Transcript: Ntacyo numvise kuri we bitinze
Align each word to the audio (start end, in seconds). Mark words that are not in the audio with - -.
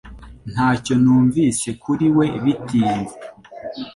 Ntacyo 0.51 0.93
numvise 1.03 1.69
kuri 1.83 2.05
we 2.17 2.25
bitinze 2.43 3.15